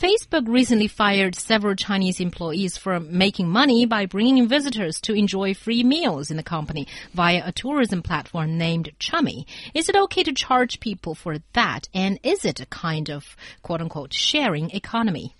[0.00, 5.52] Facebook recently fired several Chinese employees for making money by bringing in visitors to enjoy
[5.52, 9.46] free meals in the company via a tourism platform named Chummy.
[9.74, 11.90] Is it okay to charge people for that?
[11.92, 15.34] And is it a kind of quote unquote sharing economy?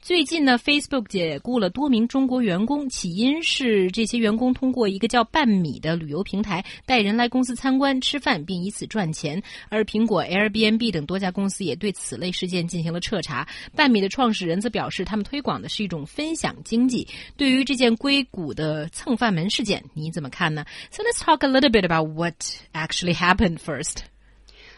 [0.00, 9.42] 最近呢，Facebook 解雇了多名中国员工，起因是这些员工通过一个叫半米的旅游平台带人来公司参观、吃饭，并以此赚钱。
[9.68, 13.48] 而苹果、Airbnb 等多家公司也对此类事件进行了彻查。
[13.74, 17.06] 半米的创始人则表示，他们推广的是一种分享经济。
[17.36, 22.34] 对于这件硅谷的蹭饭门事件，你怎么看呢？So let's talk a little bit about what
[22.72, 23.98] actually happened first.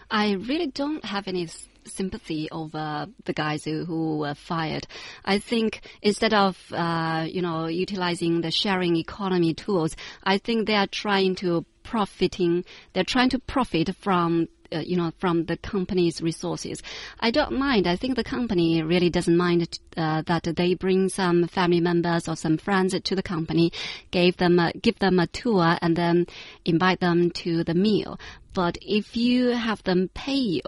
[0.08, 1.48] I really don't have any
[1.86, 4.86] sympathy over the guys who, who were fired.
[5.24, 10.76] I think instead of, uh, you know, utilizing the sharing economy tools, I think they
[10.76, 16.20] are trying to profiting, they're trying to profit from uh, you know, from the company's
[16.20, 16.82] resources.
[17.20, 17.86] I don't mind.
[17.86, 22.36] I think the company really doesn't mind uh, that they bring some family members or
[22.36, 23.72] some friends to the company,
[24.10, 26.26] gave them a, give them a tour, and then
[26.64, 28.18] invite them to the meal.
[28.54, 30.62] But if you have them pay you,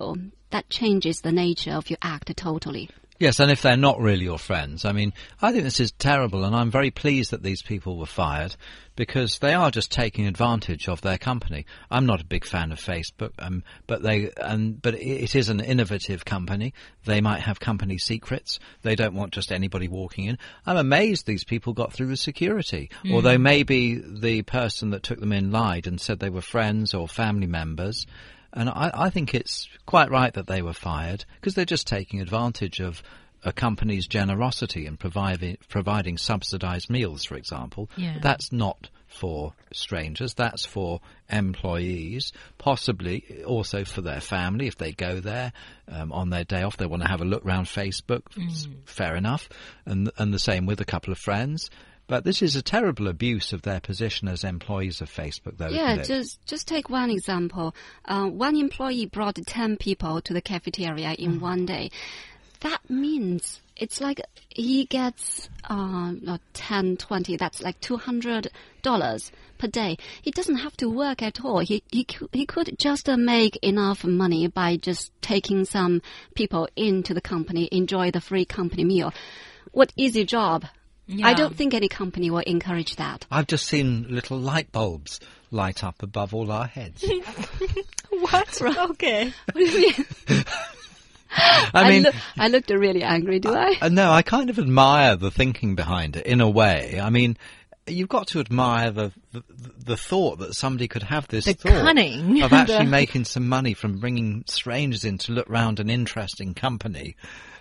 [0.51, 2.91] that changes the nature of your act totally.
[3.21, 6.45] Yes, and if they're not really your friends, I mean, I think this is terrible,
[6.45, 8.55] and I'm very pleased that these people were fired
[8.95, 11.67] because they are just taking advantage of their company.
[11.91, 15.59] I'm not a big fan of Facebook, um, but they, um, but it is an
[15.59, 16.75] innovative company.
[17.07, 18.61] They might have company secrets.
[18.83, 20.39] They don't want just anybody walking in.
[20.65, 23.15] I'm amazed these people got through the security, mm.
[23.15, 27.09] although maybe the person that took them in lied and said they were friends or
[27.09, 28.07] family members.
[28.53, 32.21] And I, I think it's quite right that they were fired because they're just taking
[32.21, 33.03] advantage of
[33.45, 37.89] a company's generosity in providing providing subsidized meals, for example.
[37.97, 38.19] Yeah.
[38.21, 40.35] That's not for strangers.
[40.35, 41.01] That's for
[41.31, 45.53] employees, possibly also for their family if they go there
[45.89, 46.77] um, on their day off.
[46.77, 48.23] They want to have a look around Facebook.
[48.37, 48.75] Mm.
[48.85, 49.49] Fair enough,
[49.87, 51.71] and and the same with a couple of friends.
[52.09, 55.69] But this is a terrible abuse of their position as employees of Facebook, though.
[55.69, 57.75] Yeah, just just take one example.
[58.05, 61.41] Uh, one employee brought ten people to the cafeteria in mm.
[61.41, 61.91] one day.
[62.61, 66.13] That means it's like he gets uh,
[66.53, 69.97] 10, 20, that's like $200 per day.
[70.21, 71.61] He doesn't have to work at all.
[71.61, 76.03] He, he, he could just uh, make enough money by just taking some
[76.35, 79.13] people into the company, enjoy the free company meal.
[79.71, 80.65] What easy job
[81.09, 81.27] yeah.
[81.27, 83.27] I don't think any company will encourage that.
[83.31, 85.21] I've just seen little light bulbs
[85.51, 87.03] light up above all our heads.
[88.11, 88.63] what?
[88.63, 89.33] Okay.
[89.53, 90.45] What do you mean?
[91.31, 93.77] I mean, I, lo I, looked really angry, do I?
[93.81, 97.01] Uh, no, I kind of admire the thinking behind it in a way.
[97.03, 97.37] I mean,
[97.87, 99.43] you've got to admire the, the,
[99.85, 102.43] the thought that somebody could have this the thought cunning.
[102.43, 107.17] of actually making some money from bringing strangers in to look round an interesting company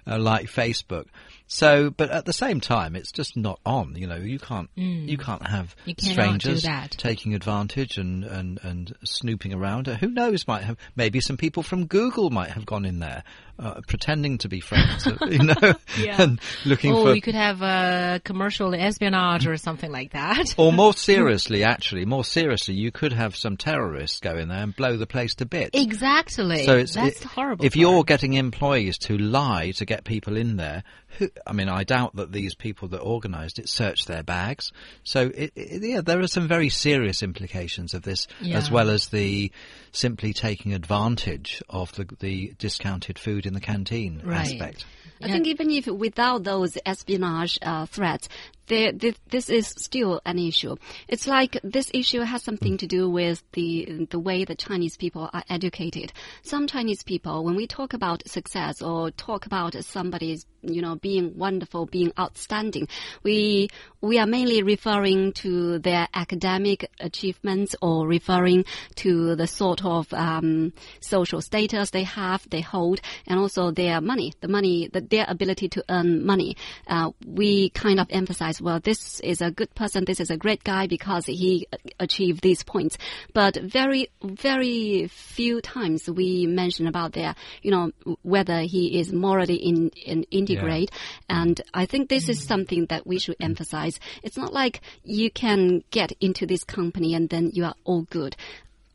[0.05, 1.05] uh, like Facebook.
[1.47, 3.95] So, but at the same time, it's just not on.
[3.95, 5.07] You know, you can't mm.
[5.07, 9.87] you can't have you strangers taking advantage and, and, and snooping around.
[9.87, 10.47] Who knows?
[10.47, 13.23] Might have maybe some people from Google might have gone in there
[13.59, 15.55] uh, pretending to be friends, you know,
[15.99, 16.21] yeah.
[16.21, 17.15] and looking oh, for.
[17.15, 20.53] you could have a commercial espionage or something like that.
[20.57, 24.75] or more seriously, actually, more seriously, you could have some terrorists go in there and
[24.75, 25.71] blow the place to bits.
[25.73, 26.65] Exactly.
[26.65, 27.65] So it's that's it, horrible.
[27.65, 27.81] If part.
[27.81, 30.83] you're getting employees to lie to get people in there,
[31.17, 34.71] who, I mean, I doubt that these people that organised it searched their bags.
[35.03, 38.57] So, it, it, yeah, there are some very serious implications of this, yeah.
[38.57, 39.51] as well as the
[39.91, 44.41] simply taking advantage of the, the discounted food in the canteen right.
[44.41, 44.85] aspect.
[45.21, 48.29] I think even if without those espionage uh, threats,
[48.67, 50.75] this is still an issue.
[51.07, 55.29] It's like this issue has something to do with the the way the Chinese people
[55.33, 56.13] are educated.
[56.44, 61.38] Some Chinese people, when we talk about success or talk about somebody's you know being
[61.38, 62.88] wonderful, being outstanding,
[63.24, 63.69] we
[64.01, 68.65] we are mainly referring to their academic achievements or referring
[68.95, 74.33] to the sort of um, social status they have, they hold, and also their money,
[74.41, 76.56] the money, the, their ability to earn money.
[76.88, 80.63] Uh, we kind of emphasize well, this is a good person, this is a great
[80.63, 81.68] guy because he
[82.00, 82.98] achieved these points.
[83.33, 89.56] But very, very few times we mention about their, you know, whether he is morally
[89.56, 90.92] in, in integrate.
[90.92, 91.42] Yeah.
[91.42, 94.00] And I think this is something that we should emphasize.
[94.24, 98.36] It's not like you can get into this company and then you are all good.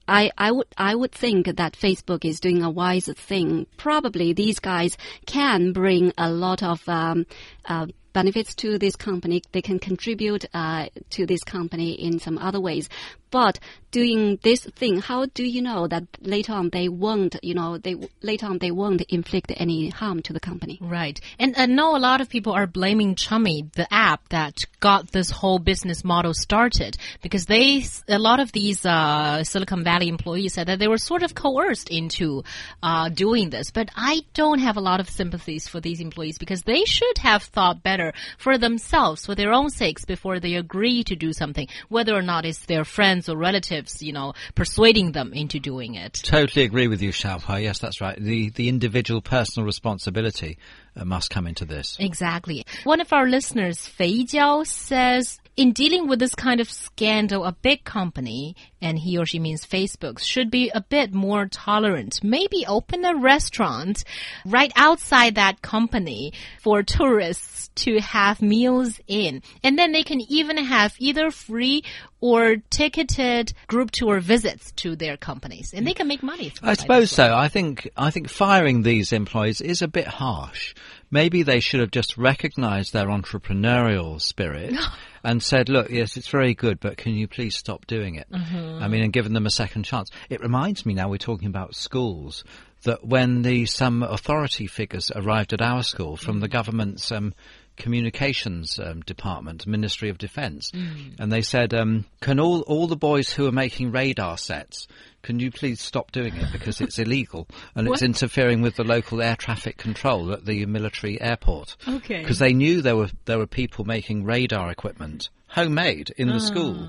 [0.08, 3.67] I, I would I would think that Facebook is doing a wise thing.
[3.76, 7.26] Probably these guys can bring a lot of um,
[7.65, 9.43] uh, benefits to this company.
[9.53, 12.88] They can contribute uh, to this company in some other ways.
[13.32, 13.58] But
[13.90, 17.96] doing this thing, how do you know that later on they won't, you know, they
[18.23, 20.79] later on they won't inflict any harm to the company?
[20.81, 21.19] Right.
[21.38, 25.31] And I know a lot of people are blaming Chummy, the app that got this
[25.31, 30.69] whole business model started, because they, a lot of these uh, Silicon Valley employees said
[30.69, 32.44] that they were sort of coerced into
[32.82, 33.70] uh, doing this.
[33.70, 37.43] But I don't have a lot of sympathies for these employees because they should have
[37.44, 42.14] thought better for themselves, for their own sakes, before they agree to do something, whether
[42.14, 46.14] or not it's their friends or relatives, you know, persuading them into doing it.
[46.22, 47.62] Totally agree with you, Xiaohua.
[47.62, 48.19] Yes, that's right.
[48.19, 50.58] The the individual personal responsibility
[50.97, 51.97] uh, must come into this.
[51.99, 52.65] Exactly.
[52.85, 57.53] One of our listeners, Fei Jiao, says in dealing with this kind of scandal, a
[57.53, 62.21] big company, and he or she means Facebook, should be a bit more tolerant.
[62.23, 64.03] Maybe open a restaurant
[64.47, 69.43] right outside that company for tourists to have meals in.
[69.62, 71.85] And then they can even have either free
[72.21, 75.75] or ticketed group tour visits to their companies.
[75.75, 76.53] And they can make money.
[76.62, 77.35] I suppose so.
[77.35, 80.75] I think, I think firing these employees is a bit harsh.
[81.11, 84.75] Maybe they should have just recognized their entrepreneurial spirit
[85.25, 88.26] and said, look, yes, it's very good, but can you please stop doing it?
[88.32, 90.11] I mean, and given them a second chance.
[90.31, 92.44] It reminds me now we're talking about schools
[92.84, 97.34] that when the some authority figures arrived at our school from the government's um,
[97.82, 100.70] communications um, department, Ministry of Defence,
[101.19, 104.87] and they said, um, "Can all all the boys who are making radar sets,
[105.23, 109.20] can you please stop doing it because it's illegal and it's interfering with the local
[109.20, 112.20] air traffic control at the military airport." Okay.
[112.20, 116.88] because they knew there were there were people making radar equipment homemade in the school.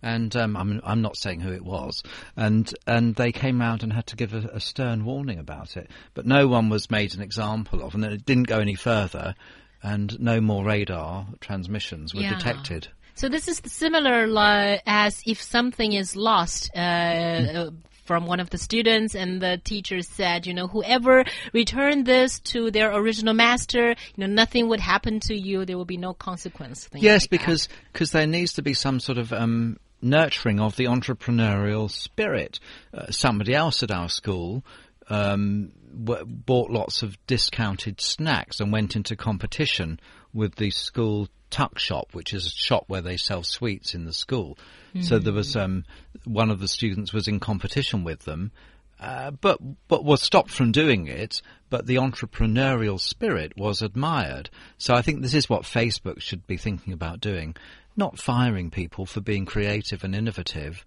[0.00, 2.04] And um, I'm I'm not saying who it was,
[2.36, 5.90] and and they came round and had to give a, a stern warning about it,
[6.14, 9.34] but no one was made an example of, and it didn't go any further,
[9.82, 12.36] and no more radar transmissions were Yeah.
[12.36, 12.88] detected.
[13.14, 17.70] So this is similar as if something is lost uh, uh,
[18.04, 22.70] from one of the students, and the teacher said, you know, whoever returned this to
[22.70, 25.64] their original master, you know, nothing would happen to you.
[25.64, 26.88] There will be no consequence.
[26.94, 30.84] Yes, like because cause there needs to be some sort of um, nurturing of the
[30.84, 32.60] entrepreneurial spirit.
[32.94, 34.64] Uh, somebody else at our school
[35.08, 35.72] um,
[36.04, 40.00] w- bought lots of discounted snacks and went into competition
[40.32, 44.12] with the school tuck shop, which is a shop where they sell sweets in the
[44.12, 44.58] school.
[45.02, 45.84] So there was um,
[46.24, 48.52] one of the students was in competition with them.
[49.00, 51.40] Uh, but but was stopped from doing it.
[51.70, 54.50] But the entrepreneurial spirit was admired.
[54.76, 57.54] So I think this is what Facebook should be thinking about doing,
[57.96, 60.84] not firing people for being creative and innovative.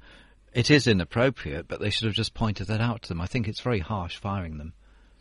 [0.53, 3.21] It is inappropriate, but they should have just pointed that out to them.
[3.21, 4.73] I think it's very harsh firing them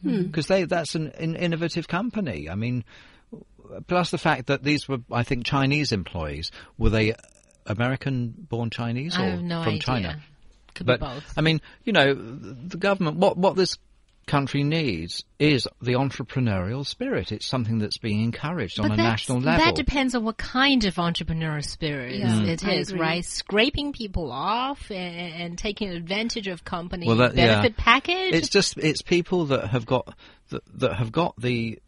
[0.03, 0.23] hmm.
[0.23, 2.51] because they that's an, an innovative company.
[2.51, 2.85] I mean,
[3.87, 6.51] plus the fact that these were, I think, Chinese employees.
[6.79, 7.15] Were they
[7.67, 9.81] American-born Chinese or no from idea.
[9.83, 10.21] China?
[10.75, 11.33] Could but be both.
[11.37, 13.19] I mean, you know, the government.
[13.19, 13.77] What what this
[14.31, 17.33] country needs is the entrepreneurial spirit.
[17.33, 19.65] It's something that's being encouraged on a national level.
[19.65, 23.01] That depends on what kind of entrepreneurial spirit Yeah, it I is, agree.
[23.01, 23.25] right?
[23.25, 27.57] Scraping people off and, and taking advantage of company Well, that- yeah.
[27.57, 28.35] benefit package.
[28.35, 30.15] It's just it's people that have got
[30.51, 31.79] that, that have got the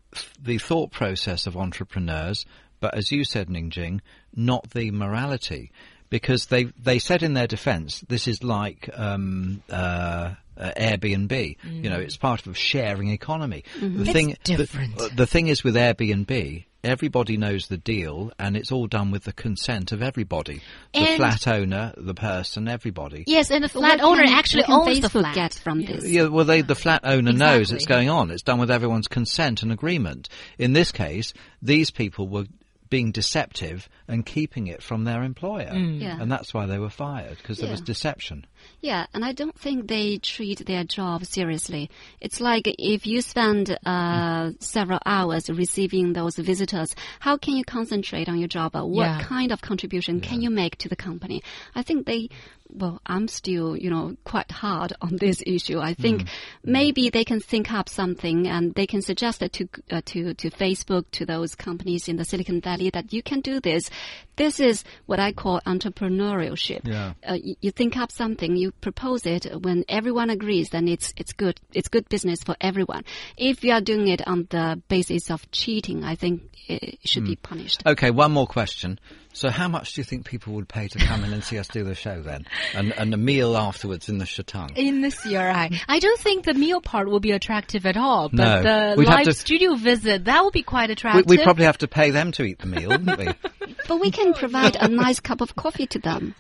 [0.41, 2.45] the thought process of entrepreneurs,
[2.81, 4.01] but as you said, Ningjing,
[4.35, 5.73] not the morality,
[6.11, 11.57] because they they said in their defence this is like um, uh, uh, Airbnb.
[11.65, 12.05] You know, mm.
[12.05, 13.65] it's part of a sharing economy.
[13.77, 13.97] Mm-hmm.
[13.97, 14.97] The It's thing different.
[14.99, 16.65] The, the thing is with Airbnb.
[16.85, 20.63] Everybody knows the deal, and it's all done with the consent of everybody.
[20.93, 23.23] The And- flat owner, the person, everybody.
[23.29, 25.35] yes, and the flat what owner can- actually what can owns the flat.
[25.37, 26.05] get from this?
[26.05, 28.33] Yeah, well, they, the flat owner knows it's going on.
[28.33, 30.29] It's done with everyone's consent and agreement.
[30.59, 31.33] In this case,
[31.63, 32.47] these people were
[32.91, 35.71] being deceptive and keeping it from their employer.
[35.73, 36.03] Mm.
[36.03, 36.21] Yeah.
[36.21, 38.45] And that's why they were fired, because there was deception.
[38.81, 41.89] Yeah, and I don't think they treat their job seriously.
[42.21, 48.29] It's like if you spend uh, several hours receiving those visitors, how can you concentrate
[48.29, 48.75] on your job?
[48.75, 49.23] What Yeah.
[49.23, 51.43] kind of contribution can you make to the company?
[51.77, 52.29] I think they,
[52.69, 55.79] well, I'm still, you know, quite hard on this issue.
[55.79, 56.27] I think
[56.65, 60.51] maybe they can think up something and they can suggest it to uh, to to
[60.51, 63.89] Facebook, to those companies in the Silicon Valley that you can do this.
[64.37, 66.87] This is what I call entrepreneurship.
[66.87, 67.13] Yeah.
[67.27, 69.47] Uh, you, you think up something, you propose it.
[69.63, 71.61] When everyone agrees, then it's it's good.
[71.73, 73.05] It's good business for everyone.
[73.37, 77.37] If you are doing it on the basis of cheating, I think it should be
[77.37, 77.83] punished.
[77.87, 78.99] Okay, one more question.
[79.35, 81.67] So, how much do you think people would pay to come in and see us
[81.67, 84.77] do the show then, and and a meal afterwards in the Shatang?
[84.77, 88.37] In the CRI, I don't think the meal part will be attractive at all, but
[88.37, 88.63] No.
[88.63, 91.27] the We'd have live to- studio visit that will be quite We, attractive.
[91.29, 93.29] we'd probably have to pay them to eat the meal, wouldn't we?
[93.89, 96.35] But we can provide a nice cup of coffee to them.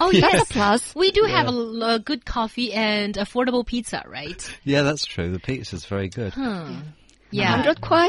[0.00, 0.94] oh That's yes, a plus.
[0.94, 4.58] we do have a good coffee and affordable pizza, right?
[4.64, 5.30] yeah, that's true.
[5.32, 6.34] The pizza's very good.
[7.30, 7.50] Yeah.
[7.56, 8.08] 100 kwai?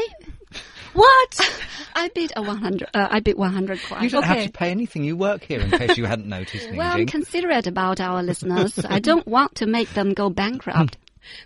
[0.92, 1.40] What?
[1.96, 4.02] I bid a 100, uh, I bid 100 kwai.
[4.02, 4.46] You don't have Okay.
[4.46, 5.02] to pay anything.
[5.04, 6.68] You work here, in case you hadn't noticed.
[6.72, 8.78] Well, I'm considerate about our listeners.
[8.84, 10.98] I don't want to make them go bankrupt.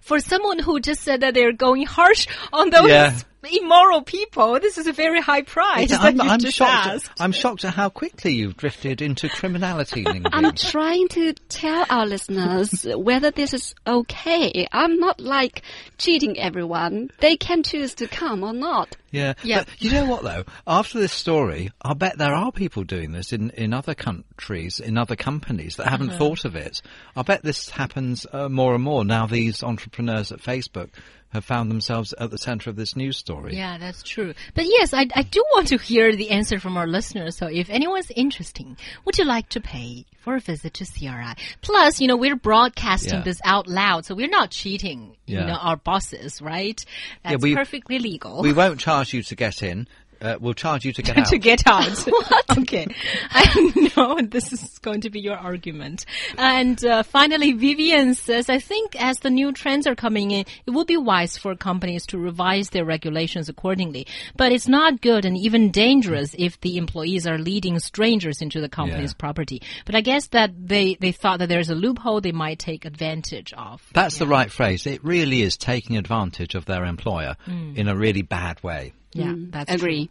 [0.02, 3.16] For someone who just said that they're going harsh on those Yeah.
[3.50, 6.86] Immoral people, this is a very high price that I'm, I'm shocked.
[6.86, 7.10] asked.
[7.20, 12.86] I'm shocked at how quickly you've drifted into criminality, I'm trying to tell our listeners
[12.96, 14.66] whether this is okay.
[14.72, 15.62] I'm not like
[15.98, 17.10] cheating everyone.
[17.20, 18.96] They can choose to come or not.
[19.10, 19.34] Yeah.
[19.42, 19.64] Yeah.
[19.64, 20.44] But you know what though?
[20.66, 24.98] After this story, I bet there are people doing this in, in other countries, in
[24.98, 26.18] other companies that haven't Uh-huh.
[26.18, 26.82] thought of it.
[27.16, 29.26] I bet this happens uh, more and more now.
[29.26, 30.90] These entrepreneurs at Facebook
[31.30, 33.54] have found themselves at the centre of this news story.
[33.56, 34.32] Yeah, that's true.
[34.54, 37.36] But yes, I, I do want to hear the answer from our listeners.
[37.36, 41.34] So if anyone's interesting, would you like to pay for a visit to CRI?
[41.60, 43.22] Plus, you know, we're broadcasting Yeah.
[43.22, 45.46] this out loud, so we're not cheating, you Yeah.
[45.46, 46.82] know, our bosses, right?
[47.24, 48.40] That's we- perfectly legal.
[48.42, 49.86] We won't charge you to get in.
[50.20, 51.26] Uh, we'll charge you to get out.
[51.26, 52.06] to get out.
[52.58, 52.86] okay.
[53.30, 56.04] I know this is going to be your argument.
[56.36, 60.70] And uh, finally, Vivian says, I think as the new trends are coming in, it
[60.70, 64.06] would be wise for companies to revise their regulations accordingly.
[64.36, 68.68] But it's not good and even dangerous if the employees are leading strangers into the
[68.68, 69.18] company's Yeah.
[69.18, 69.62] property.
[69.84, 73.52] But I guess that they, they thought that there's a loophole they might take advantage
[73.52, 73.82] of.
[73.92, 74.86] That's the right phrase.
[74.86, 78.92] It really is taking advantage of their employer in a really bad way.
[79.12, 79.52] Yeah, mm.
[79.52, 79.76] that's true.
[79.76, 80.10] Agree.